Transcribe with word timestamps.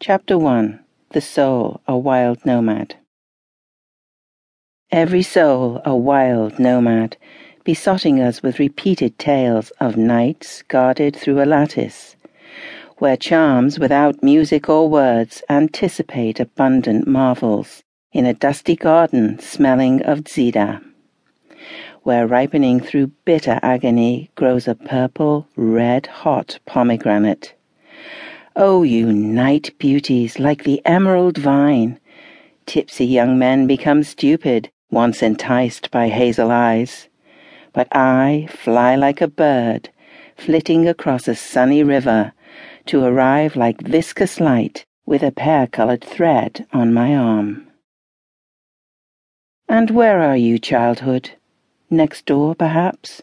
Chapter 0.00 0.36
1 0.36 0.80
The 1.12 1.20
Soul, 1.20 1.80
a 1.86 1.96
Wild 1.96 2.44
Nomad. 2.44 2.96
Every 4.90 5.22
soul 5.22 5.80
a 5.84 5.96
wild 5.96 6.58
nomad, 6.58 7.16
besotting 7.64 8.20
us 8.20 8.42
with 8.42 8.58
repeated 8.58 9.18
tales 9.18 9.70
of 9.80 9.96
nights 9.96 10.62
guarded 10.62 11.16
through 11.16 11.42
a 11.42 11.46
lattice, 11.46 12.16
where 12.98 13.16
charms 13.16 13.78
without 13.78 14.22
music 14.22 14.68
or 14.68 14.90
words 14.90 15.42
anticipate 15.48 16.38
abundant 16.38 17.06
marvels 17.06 17.82
in 18.12 18.26
a 18.26 18.34
dusty 18.34 18.76
garden 18.76 19.38
smelling 19.38 20.02
of 20.02 20.24
Zida, 20.24 20.82
where 22.02 22.26
ripening 22.26 22.80
through 22.80 23.12
bitter 23.24 23.58
agony 23.62 24.30
grows 24.34 24.68
a 24.68 24.74
purple, 24.74 25.48
red 25.56 26.06
hot 26.06 26.58
pomegranate 26.66 27.54
Oh, 28.56 28.84
you 28.84 29.12
night 29.12 29.72
beauties, 29.78 30.38
like 30.38 30.62
the 30.62 30.80
emerald 30.86 31.38
vine, 31.38 31.98
tipsy 32.66 33.04
young 33.04 33.36
men 33.36 33.66
become 33.66 34.04
stupid, 34.04 34.70
once 34.92 35.24
enticed 35.24 35.90
by 35.90 36.06
hazel 36.08 36.52
eyes. 36.52 37.08
But 37.72 37.88
I 37.90 38.46
fly 38.48 38.94
like 38.94 39.20
a 39.20 39.26
bird, 39.26 39.90
flitting 40.36 40.86
across 40.86 41.26
a 41.26 41.34
sunny 41.34 41.82
river, 41.82 42.32
to 42.86 43.02
arrive 43.02 43.56
like 43.56 43.80
viscous 43.80 44.38
light 44.38 44.84
with 45.04 45.24
a 45.24 45.32
pear 45.32 45.66
colored 45.66 46.04
thread 46.04 46.64
on 46.72 46.94
my 46.94 47.16
arm. 47.16 47.66
And 49.68 49.90
where 49.90 50.20
are 50.20 50.36
you, 50.36 50.60
childhood? 50.60 51.30
Next 51.90 52.24
door, 52.24 52.54
perhaps? 52.54 53.20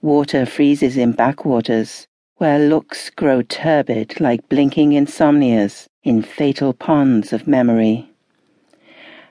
Water 0.00 0.46
freezes 0.46 0.96
in 0.96 1.12
backwaters 1.12 2.06
where 2.42 2.58
looks 2.58 3.08
grow 3.10 3.40
turbid 3.40 4.20
like 4.20 4.48
blinking 4.48 4.90
insomnias 4.90 5.86
in 6.02 6.20
fatal 6.20 6.72
ponds 6.72 7.32
of 7.32 7.46
memory. 7.46 8.10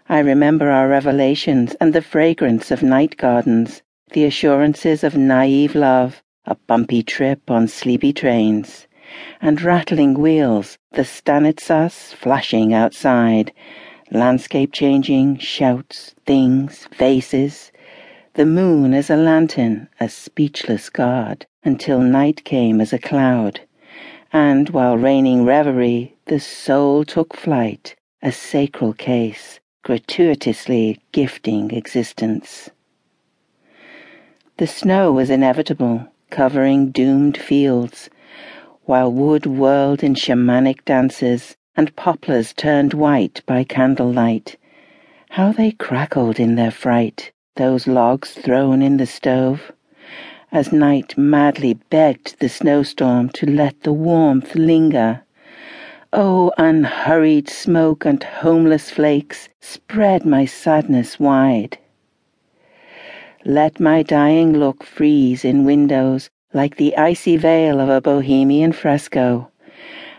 I 0.07 0.19
remember 0.19 0.69
our 0.71 0.87
revelations 0.87 1.75
and 1.81 1.91
the 1.91 2.01
fragrance 2.01 2.71
of 2.71 2.81
night 2.81 3.17
gardens, 3.17 3.81
the 4.13 4.23
assurances 4.23 5.03
of 5.03 5.17
naive 5.17 5.75
love, 5.75 6.23
a 6.45 6.55
bumpy 6.55 7.03
trip 7.03 7.51
on 7.51 7.67
sleepy 7.67 8.13
trains, 8.13 8.87
and 9.41 9.61
rattling 9.61 10.13
wheels, 10.13 10.77
the 10.93 11.01
Stanitsas 11.01 12.13
flashing 12.13 12.73
outside, 12.73 13.51
landscape 14.09 14.71
changing, 14.71 15.37
shouts, 15.37 16.15
things, 16.25 16.87
faces, 16.93 17.70
the 18.33 18.45
moon 18.45 18.93
as 18.93 19.09
a 19.09 19.17
lantern, 19.17 19.89
a 19.99 20.07
speechless 20.07 20.89
guard, 20.89 21.45
until 21.63 21.99
night 21.99 22.45
came 22.45 22.79
as 22.79 22.93
a 22.93 22.99
cloud, 22.99 23.59
and 24.31 24.69
while 24.69 24.97
raining 24.97 25.43
reverie, 25.43 26.15
the 26.27 26.39
soul 26.39 27.03
took 27.03 27.35
flight, 27.35 27.93
a 28.21 28.31
sacral 28.31 28.93
case, 28.93 29.59
gratuitously 29.83 30.97
gifting 31.11 31.71
existence. 31.71 32.69
The 34.57 34.67
snow 34.67 35.11
was 35.11 35.29
inevitable, 35.29 36.07
covering 36.29 36.91
doomed 36.91 37.37
fields, 37.37 38.09
while 38.85 39.11
wood 39.11 39.45
whirled 39.45 40.03
in 40.03 40.15
shamanic 40.15 40.85
dances 40.85 41.57
and 41.75 41.93
poplars 41.97 42.53
turned 42.53 42.93
white 42.93 43.41
by 43.45 43.65
candlelight. 43.65 44.55
How 45.31 45.51
they 45.51 45.71
crackled 45.71 46.39
in 46.39 46.55
their 46.55 46.71
fright! 46.71 47.31
Those 47.55 47.85
logs 47.85 48.31
thrown 48.31 48.81
in 48.81 48.95
the 48.95 49.05
stove, 49.05 49.73
as 50.53 50.71
night 50.71 51.17
madly 51.17 51.73
begged 51.73 52.39
the 52.39 52.47
snowstorm 52.47 53.27
to 53.27 53.45
let 53.45 53.83
the 53.83 53.91
warmth 53.91 54.55
linger. 54.55 55.21
Oh, 56.13 56.53
unhurried 56.57 57.49
smoke 57.49 58.05
and 58.05 58.23
homeless 58.23 58.89
flakes 58.89 59.49
spread 59.59 60.25
my 60.25 60.45
sadness 60.45 61.19
wide. 61.19 61.77
Let 63.43 63.81
my 63.81 64.01
dying 64.01 64.53
look 64.53 64.83
freeze 64.85 65.43
in 65.43 65.65
windows 65.65 66.29
like 66.53 66.77
the 66.77 66.95
icy 66.95 67.35
veil 67.35 67.81
of 67.81 67.89
a 67.89 67.99
bohemian 67.99 68.71
fresco, 68.71 69.49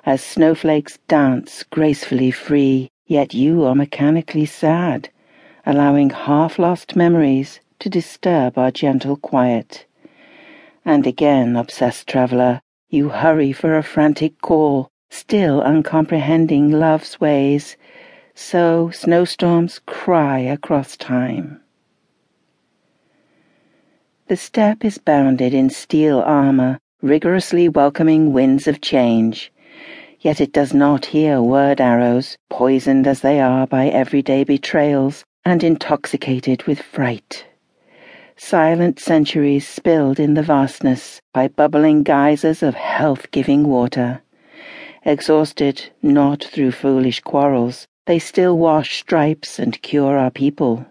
as 0.04 0.22
snowflakes 0.22 0.98
dance 1.08 1.62
gracefully 1.62 2.30
free, 2.30 2.90
yet 3.06 3.32
you 3.32 3.64
are 3.64 3.74
mechanically 3.74 4.44
sad 4.44 5.08
allowing 5.64 6.10
half 6.10 6.58
lost 6.58 6.96
memories 6.96 7.60
to 7.78 7.88
disturb 7.88 8.58
our 8.58 8.70
gentle 8.70 9.16
quiet. 9.16 9.86
And 10.84 11.06
again, 11.06 11.56
obsessed 11.56 12.08
traveller, 12.08 12.60
you 12.90 13.08
hurry 13.08 13.52
for 13.52 13.76
a 13.76 13.82
frantic 13.82 14.40
call, 14.40 14.88
still 15.10 15.60
uncomprehending 15.62 16.70
love's 16.70 17.20
ways. 17.20 17.76
So 18.34 18.90
snowstorms 18.90 19.80
cry 19.86 20.40
across 20.40 20.96
time. 20.96 21.60
The 24.28 24.36
steppe 24.36 24.84
is 24.84 24.98
bounded 24.98 25.54
in 25.54 25.70
steel 25.70 26.20
armor, 26.20 26.78
rigorously 27.02 27.68
welcoming 27.68 28.32
winds 28.32 28.66
of 28.66 28.80
change. 28.80 29.52
Yet 30.20 30.40
it 30.40 30.52
does 30.52 30.72
not 30.72 31.06
hear 31.06 31.42
word 31.42 31.80
arrows, 31.80 32.36
poisoned 32.48 33.06
as 33.06 33.20
they 33.20 33.40
are 33.40 33.66
by 33.66 33.88
everyday 33.88 34.44
betrayals, 34.44 35.24
and 35.44 35.64
intoxicated 35.64 36.62
with 36.64 36.80
fright. 36.80 37.44
Silent 38.36 38.98
centuries 38.98 39.66
spilled 39.66 40.18
in 40.18 40.34
the 40.34 40.42
vastness 40.42 41.20
by 41.32 41.48
bubbling 41.48 42.02
geysers 42.02 42.62
of 42.62 42.74
health 42.74 43.30
giving 43.30 43.68
water. 43.68 44.22
Exhausted 45.04 45.90
not 46.02 46.44
through 46.44 46.72
foolish 46.72 47.20
quarrels, 47.20 47.86
they 48.06 48.18
still 48.18 48.56
wash 48.56 48.98
stripes 48.98 49.58
and 49.58 49.80
cure 49.82 50.16
our 50.16 50.30
people. 50.30 50.86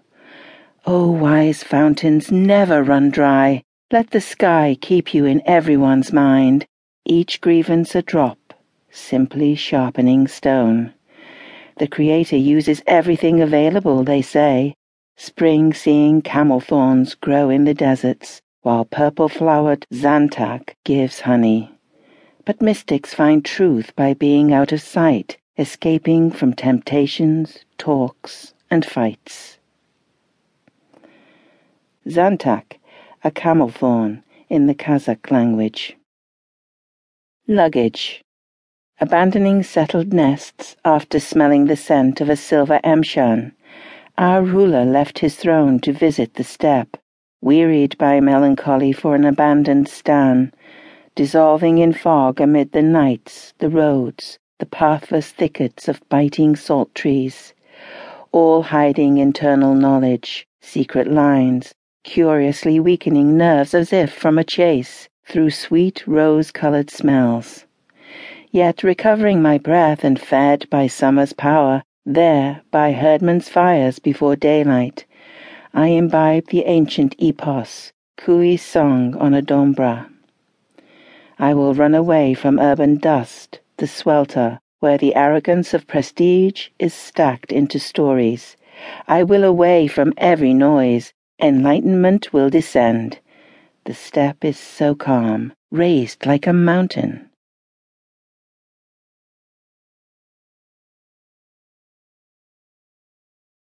O 0.85 1.05
oh, 1.05 1.11
wise 1.11 1.63
fountains, 1.63 2.31
never 2.31 2.83
run 2.83 3.09
dry. 3.09 3.63
Let 3.91 4.11
the 4.11 4.21
sky 4.21 4.77
keep 4.79 5.13
you 5.13 5.25
in 5.25 5.41
everyone's 5.45 6.11
mind, 6.11 6.65
each 7.05 7.41
grievance 7.41 7.93
a 7.95 8.01
drop, 8.01 8.53
simply 8.89 9.55
sharpening 9.55 10.27
stone. 10.27 10.93
The 11.77 11.87
Creator 11.87 12.37
uses 12.37 12.81
everything 12.85 13.41
available, 13.41 14.03
they 14.03 14.21
say. 14.21 14.75
Spring 15.17 15.73
seeing 15.73 16.21
camel 16.21 16.59
thorns 16.59 17.15
grow 17.15 17.49
in 17.49 17.63
the 17.63 17.73
deserts, 17.73 18.41
while 18.61 18.85
purple 18.85 19.29
flowered 19.29 19.85
zhantak 19.91 20.75
gives 20.83 21.21
honey. 21.21 21.71
But 22.45 22.61
mystics 22.61 23.13
find 23.13 23.45
truth 23.45 23.95
by 23.95 24.13
being 24.13 24.53
out 24.53 24.71
of 24.71 24.81
sight, 24.81 25.37
escaping 25.57 26.31
from 26.31 26.53
temptations, 26.53 27.65
talks, 27.77 28.53
and 28.69 28.85
fights. 28.85 29.59
Zhantak, 32.07 32.79
a 33.23 33.29
camel 33.29 33.69
thorn 33.69 34.23
in 34.49 34.65
the 34.65 34.75
Kazakh 34.75 35.29
language. 35.29 35.95
Luggage. 37.47 38.23
Abandoning 39.03 39.63
settled 39.63 40.13
nests 40.13 40.75
after 40.85 41.19
smelling 41.19 41.65
the 41.65 41.75
scent 41.75 42.21
of 42.21 42.29
a 42.29 42.35
silver 42.35 42.79
emshan, 42.83 43.51
our 44.15 44.43
ruler 44.43 44.85
left 44.85 45.17
his 45.17 45.35
throne 45.35 45.79
to 45.79 45.91
visit 45.91 46.35
the 46.35 46.43
steppe, 46.43 46.97
wearied 47.41 47.97
by 47.97 48.19
melancholy 48.19 48.91
for 48.91 49.15
an 49.15 49.25
abandoned 49.25 49.87
stan, 49.87 50.53
dissolving 51.15 51.79
in 51.79 51.93
fog 51.93 52.39
amid 52.39 52.73
the 52.73 52.83
nights, 52.83 53.55
the 53.57 53.71
roads, 53.71 54.37
the 54.59 54.67
pathless 54.67 55.31
thickets 55.31 55.87
of 55.87 56.07
biting 56.07 56.55
salt 56.55 56.93
trees, 56.93 57.55
all 58.31 58.61
hiding 58.61 59.17
internal 59.17 59.73
knowledge, 59.73 60.45
secret 60.61 61.07
lines, 61.07 61.73
curiously 62.03 62.79
weakening 62.79 63.35
nerves 63.35 63.73
as 63.73 63.91
if 63.91 64.13
from 64.13 64.37
a 64.37 64.43
chase, 64.43 65.09
through 65.25 65.49
sweet 65.49 66.05
rose-colored 66.05 66.91
smells. 66.91 67.65
Yet 68.53 68.83
recovering 68.83 69.41
my 69.41 69.57
breath 69.57 70.03
and 70.03 70.19
fed 70.19 70.69
by 70.69 70.87
summer's 70.87 71.31
power, 71.31 71.83
there, 72.05 72.63
by 72.69 72.91
herdmen's 72.91 73.47
fires 73.47 73.97
before 73.99 74.35
daylight, 74.35 75.05
I 75.73 75.87
imbibe 75.87 76.47
the 76.47 76.65
ancient 76.65 77.15
epos, 77.17 77.93
Kui's 78.17 78.61
song 78.61 79.15
on 79.15 79.33
a 79.33 79.41
dombra. 79.41 80.09
I 81.39 81.53
will 81.53 81.73
run 81.73 81.95
away 81.95 82.33
from 82.33 82.59
urban 82.59 82.97
dust, 82.97 83.61
the 83.77 83.87
swelter, 83.87 84.59
where 84.81 84.97
the 84.97 85.15
arrogance 85.15 85.73
of 85.73 85.87
prestige 85.87 86.67
is 86.77 86.93
stacked 86.93 87.53
into 87.53 87.79
stories. 87.79 88.57
I 89.07 89.23
will 89.23 89.45
away 89.45 89.87
from 89.87 90.13
every 90.17 90.53
noise, 90.53 91.13
enlightenment 91.41 92.33
will 92.33 92.49
descend. 92.49 93.19
The 93.85 93.93
steppe 93.93 94.43
is 94.43 94.59
so 94.59 94.93
calm, 94.93 95.53
raised 95.71 96.25
like 96.25 96.47
a 96.47 96.53
mountain. 96.53 97.30